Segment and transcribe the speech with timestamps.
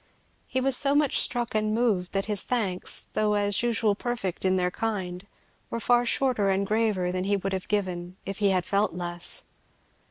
[0.47, 4.55] He was so much struck and moved that his thanks, though as usual perfect in
[4.57, 5.27] their kind,
[5.69, 9.45] were far shorter and graver than he would have given if he had felt less.